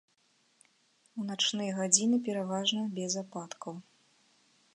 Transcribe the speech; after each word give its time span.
У 1.23 1.27
начныя 1.29 1.75
гадзіны 1.81 2.17
пераважна 2.29 2.81
без 2.97 3.11
ападкаў. 3.27 3.73